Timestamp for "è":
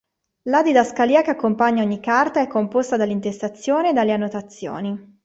2.41-2.47